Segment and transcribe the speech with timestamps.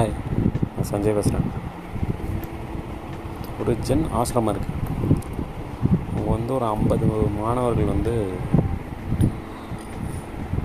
[0.00, 0.12] Hi
[0.74, 1.48] நான் சஞ்சய் பேசுகிறேன்
[3.60, 4.78] ஒரு ஜென் ஆசிரமம் இருக்குது
[6.12, 7.06] அவங்க வந்து ஒரு ஐம்பது
[7.40, 8.14] மாணவர்கள் வந்து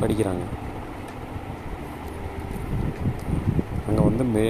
[0.00, 0.44] படிக்கிறாங்க.
[3.88, 4.46] அங்கே வந்து மே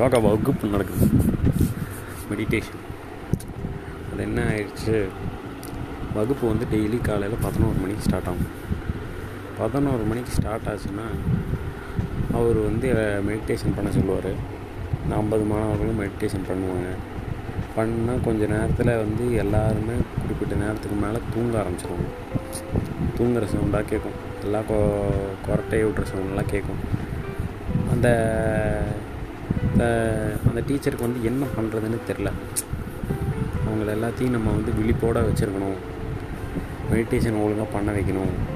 [0.00, 1.08] யோகா வகுப்பு நடக்குது.
[2.32, 2.84] மெடிடேஷன்
[4.10, 4.98] அது என்ன ஆயிடுச்சு?
[6.18, 8.52] வகுப்பு வந்து டெய்லி காலையில் பதினோரு மணிக்கு ஸ்டார்ட் ஆகும்.
[9.62, 11.08] பதினோரு மணிக்கு ஸ்டார்ட் ஆச்சுன்னா
[12.32, 12.92] அவர் வந்து
[13.28, 14.60] மெடிடேஷன் பண்ண சொல்லுவார்.
[15.04, 16.86] இந்த ஐம்பது மாணவர்களும் மெடிடேஷன் பண்ணுவாங்க
[17.76, 22.30] பண்ணால் கொஞ்சம் நேரத்தில் வந்து எல்லாருமே குறிப்பிட்ட நேரத்துக்கு மேலே தூங்க ஆரம்பிச்சிருவாங்க.
[23.18, 24.74] தூங்குற சவுண்டாக கேட்கும் எல்லாம் கொ
[25.46, 27.10] கொரட்டையை விட்ற சவுண்டெலாம் கேட்கும்
[27.90, 28.08] அந்த
[29.72, 32.30] அந்த- அந்த டீச்சருக்கு வந்து என்ன பண்ணுறதுன்னு தெரில
[33.66, 35.76] அவங்கள எல்லாத்தையும் நம்ம வந்து விழிப்போடு வச்சுருக்கணும்.
[36.92, 38.51] மெடிடேஷன் ஒழுங்காக பண்ண வைக்கணும்.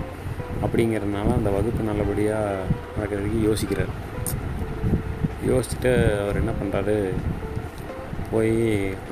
[0.66, 3.92] அப்படிங்கிறதுனால அந்த வகுப்பு நல்லபடியாக நடக்கிறதுக்கு யோசிக்கிறார்.
[5.50, 6.96] யோசிச்சுட்டு அவர் என்ன பண்ணுறாரு
[8.30, 8.54] போய்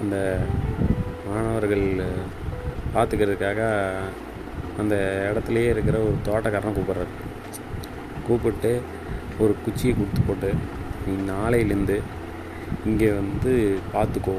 [0.03, 0.17] அந்த
[1.27, 1.84] மாணவர்கள்
[2.95, 3.61] பார்த்துக்கிறதுக்காக
[4.83, 4.95] அந்த
[5.31, 7.12] இடத்துலையே இருக்கிற ஒரு தோட்டக்காரனை கூப்பிட்றாரு.
[8.27, 8.73] கூப்பிட்டு
[9.42, 10.51] ஒரு குச்சியை கொடுத்து போட்டு
[11.07, 11.97] நீ நாளையிலேருந்து
[12.91, 13.53] இங்கே வந்து
[13.95, 14.36] பார்த்துக்கோ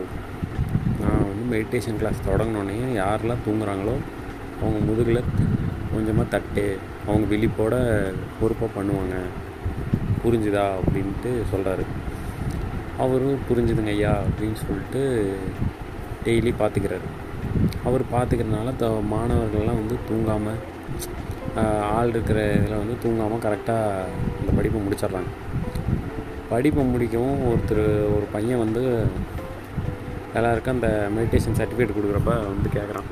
[1.01, 3.95] நான் வந்து மெடிடேஷன் கிளாஸ் தொடங்கினோடனே யாரெல்லாம் தூங்குறாங்களோ
[4.61, 5.29] அவங்க முதுகில்
[5.91, 6.65] கொஞ்சமாக தட்டு
[7.07, 7.75] அவங்க விழிப்போட
[8.39, 9.15] பொறுப்பாக பண்ணுவாங்க.
[10.23, 11.83] புரிஞ்சுதா அப்படின்ட்டு சொல்கிறாரு
[13.03, 15.01] அவரும் புரிஞ்சுதுங்க ஐயா அப்படின்னு சொல்லிட்டு
[16.25, 17.07] டெய்லி பார்த்துக்கிறாரு
[17.87, 20.61] அவர் பார்த்துக்கிறதுனால த மாணவர்கள்லாம் வந்து தூங்காமல்
[21.97, 24.07] ஆள் இருக்கிற இதில் வந்து தூங்காமல் கரெக்டாக
[24.39, 25.29] அந்த படிப்பை முடிச்சிடுறாங்க.
[26.49, 28.83] படிப்பை முடிக்கவும் ஒருத்தர் ஒரு பையன் வந்து
[30.39, 33.09] எல்லாருக்கும் அந்த மெடிடேஷன் சர்டிஃபிகேட் கொடுக்குறப்ப வந்து கேட்குறான்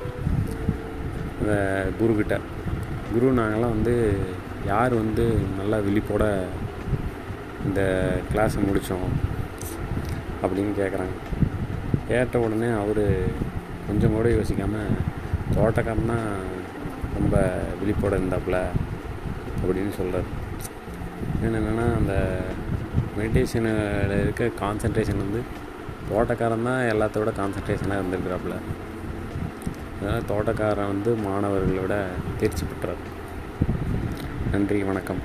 [1.40, 1.54] அந்த
[2.00, 2.38] குருக்கிட்ட.
[3.14, 3.96] குரு நாங்கள்லாம் வந்து
[4.66, 5.26] யார் வந்து
[5.60, 6.24] நல்லா விழிப்போட
[7.68, 7.82] இந்த
[8.32, 9.10] கிளாஸை முடித்தோம்
[10.44, 11.16] அப்படின்னு கேட்குறாங்க
[12.08, 13.04] கேட்ட உடனே அவர்
[13.88, 14.98] கொஞ்சம் கூட யோசிக்காமல்
[15.56, 16.20] தோட்டக்காரனா
[17.18, 17.36] ரொம்ப
[17.82, 18.60] விழிப்போட இருந்தாப்புல
[19.62, 20.30] அப்படின்னு சொல்கிறார்
[21.46, 22.16] என்னென்னா அந்த
[23.18, 25.42] மெடிடேஷனில் இருக்க கான்சன்ட்ரேஷன் வந்து
[26.10, 28.56] தோட்டக்காரன் தான் எல்லாத்தோட கான்சன்ட்ரேஷனாக இருந்திருக்கிறாப்புல.
[30.04, 31.96] அதனால் தோட்டக்காரன் வந்து மாணவர்களை விட
[32.40, 33.04] தேர்ச்சி பெற்றார்.
[34.52, 35.22] நன்றி வணக்கம்.